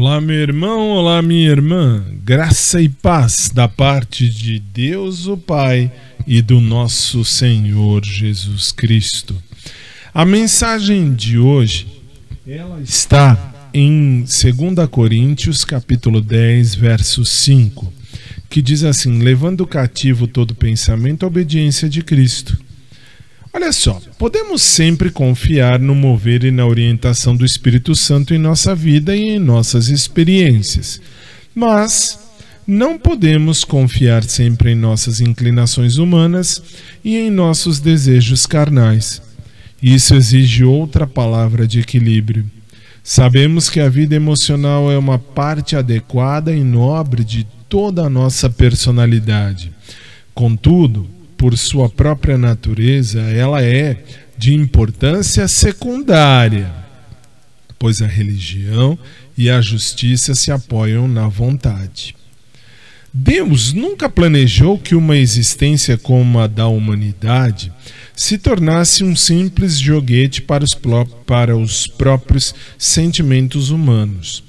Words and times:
Olá, 0.00 0.18
meu 0.18 0.36
irmão, 0.36 0.92
olá, 0.92 1.20
minha 1.20 1.50
irmã. 1.50 2.02
Graça 2.24 2.80
e 2.80 2.88
paz 2.88 3.50
da 3.52 3.68
parte 3.68 4.30
de 4.30 4.58
Deus, 4.58 5.26
o 5.26 5.36
Pai, 5.36 5.92
e 6.26 6.40
do 6.40 6.58
nosso 6.58 7.22
Senhor 7.22 8.02
Jesus 8.02 8.72
Cristo. 8.72 9.36
A 10.14 10.24
mensagem 10.24 11.12
de 11.12 11.36
hoje, 11.36 11.86
ela 12.48 12.80
está 12.80 13.68
em 13.74 14.20
2 14.20 14.88
Coríntios, 14.90 15.66
capítulo 15.66 16.22
10, 16.22 16.76
verso 16.76 17.22
5, 17.22 17.92
que 18.48 18.62
diz 18.62 18.84
assim: 18.84 19.18
"Levando 19.18 19.66
cativo 19.66 20.26
todo 20.26 20.54
pensamento 20.54 21.24
à 21.24 21.26
obediência 21.26 21.90
de 21.90 22.00
Cristo". 22.00 22.58
Olha 23.52 23.72
só, 23.72 24.00
podemos 24.16 24.62
sempre 24.62 25.10
confiar 25.10 25.80
no 25.80 25.94
mover 25.94 26.44
e 26.44 26.52
na 26.52 26.64
orientação 26.64 27.34
do 27.34 27.44
Espírito 27.44 27.96
Santo 27.96 28.32
em 28.32 28.38
nossa 28.38 28.76
vida 28.76 29.16
e 29.16 29.30
em 29.30 29.38
nossas 29.40 29.88
experiências, 29.88 31.00
mas 31.52 32.16
não 32.64 32.96
podemos 32.96 33.64
confiar 33.64 34.22
sempre 34.22 34.70
em 34.70 34.76
nossas 34.76 35.20
inclinações 35.20 35.96
humanas 35.96 36.62
e 37.04 37.16
em 37.16 37.28
nossos 37.28 37.80
desejos 37.80 38.46
carnais. 38.46 39.20
Isso 39.82 40.14
exige 40.14 40.62
outra 40.62 41.04
palavra 41.04 41.66
de 41.66 41.80
equilíbrio. 41.80 42.48
Sabemos 43.02 43.68
que 43.68 43.80
a 43.80 43.88
vida 43.88 44.14
emocional 44.14 44.92
é 44.92 44.96
uma 44.96 45.18
parte 45.18 45.74
adequada 45.74 46.54
e 46.54 46.62
nobre 46.62 47.24
de 47.24 47.44
toda 47.68 48.02
a 48.02 48.10
nossa 48.10 48.48
personalidade. 48.48 49.72
Contudo, 50.32 51.08
por 51.40 51.56
sua 51.56 51.88
própria 51.88 52.36
natureza, 52.36 53.18
ela 53.18 53.64
é 53.64 53.96
de 54.36 54.52
importância 54.52 55.48
secundária, 55.48 56.70
pois 57.78 58.02
a 58.02 58.06
religião 58.06 58.98
e 59.38 59.48
a 59.48 59.58
justiça 59.62 60.34
se 60.34 60.52
apoiam 60.52 61.08
na 61.08 61.28
vontade. 61.28 62.14
Deus 63.10 63.72
nunca 63.72 64.06
planejou 64.06 64.76
que 64.76 64.94
uma 64.94 65.16
existência 65.16 65.96
como 65.96 66.38
a 66.38 66.46
da 66.46 66.66
humanidade 66.66 67.72
se 68.14 68.36
tornasse 68.36 69.02
um 69.02 69.16
simples 69.16 69.78
joguete 69.78 70.42
para 70.42 70.62
os, 70.62 70.74
para 71.24 71.56
os 71.56 71.86
próprios 71.86 72.54
sentimentos 72.76 73.70
humanos. 73.70 74.44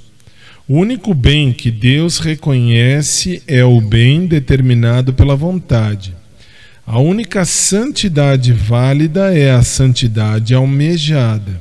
O 0.67 0.75
único 0.75 1.13
bem 1.13 1.53
que 1.53 1.71
Deus 1.71 2.19
reconhece 2.19 3.41
é 3.47 3.63
o 3.63 3.79
bem 3.79 4.27
determinado 4.27 5.13
pela 5.13 5.38
vontade. 5.38 6.19
A 6.85 6.99
única 6.99 7.45
santidade 7.45 8.51
válida 8.51 9.37
é 9.37 9.51
a 9.51 9.63
santidade 9.63 10.53
almejada. 10.53 11.59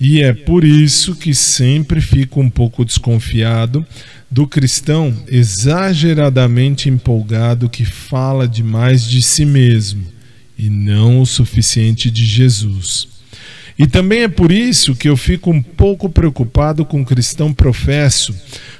E 0.00 0.22
é 0.22 0.32
por 0.32 0.64
isso 0.64 1.16
que 1.16 1.34
sempre 1.34 2.00
fico 2.00 2.40
um 2.40 2.48
pouco 2.48 2.84
desconfiado 2.84 3.84
do 4.30 4.46
cristão 4.46 5.14
exageradamente 5.26 6.88
empolgado 6.88 7.68
que 7.68 7.84
fala 7.84 8.46
demais 8.46 9.02
de 9.02 9.20
si 9.20 9.44
mesmo 9.44 10.06
e 10.56 10.70
não 10.70 11.20
o 11.20 11.26
suficiente 11.26 12.10
de 12.10 12.24
Jesus. 12.24 13.17
E 13.78 13.86
também 13.86 14.22
é 14.22 14.28
por 14.28 14.50
isso 14.50 14.94
que 14.94 15.08
eu 15.08 15.16
fico 15.16 15.50
um 15.50 15.62
pouco 15.62 16.08
preocupado 16.08 16.84
com 16.84 17.00
o 17.00 17.04
cristão 17.04 17.54
professo 17.54 18.34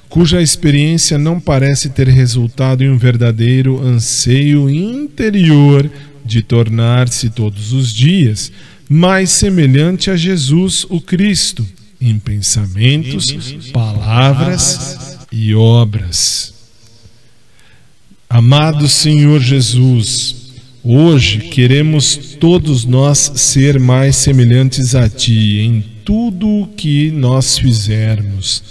cuja 0.08 0.40
experiência 0.40 1.18
não 1.18 1.38
parece 1.38 1.90
ter 1.90 2.08
resultado 2.08 2.82
em 2.82 2.88
um 2.88 2.96
verdadeiro 2.96 3.80
anseio 3.80 4.68
interior 4.68 5.88
de 6.24 6.42
tornar-se 6.42 7.30
todos 7.30 7.72
os 7.72 7.92
dias 7.92 8.50
mais 8.88 9.30
semelhante 9.30 10.10
a 10.10 10.16
Jesus, 10.16 10.86
o 10.88 11.00
Cristo, 11.00 11.66
em 12.00 12.18
pensamentos, 12.18 13.26
palavras 13.70 15.18
e 15.30 15.54
obras. 15.54 16.54
Amado 18.30 18.88
Senhor 18.88 19.40
Jesus, 19.40 20.37
hoje 20.90 21.38
queremos 21.38 22.16
todos 22.40 22.86
nós 22.86 23.32
ser 23.36 23.78
mais 23.78 24.16
semelhantes 24.16 24.94
a 24.94 25.06
Ti 25.06 25.60
em 25.60 25.84
tudo 26.02 26.48
o 26.48 26.66
que 26.68 27.10
nós 27.10 27.58
fizermos 27.58 28.62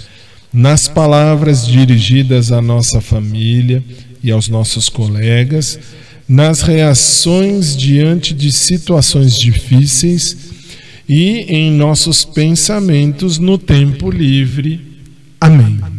nas 0.51 0.87
palavras 0.87 1.67
dirigidas 1.67 2.51
à 2.51 2.59
nossa 2.59 2.99
família 2.99 3.83
e 4.23 4.31
aos 4.31 4.47
nossos 4.47 4.89
colegas, 4.89 5.77
nas 6.27 6.61
reações 6.61 7.77
diante 7.77 8.33
de 8.33 8.51
situações 8.51 9.37
difíceis 9.37 10.35
e 11.07 11.45
em 11.47 11.71
nossos 11.71 12.25
pensamentos 12.25 13.37
no 13.37 13.59
tempo 13.59 14.09
livre. 14.09 14.81
Amém. 15.39 15.96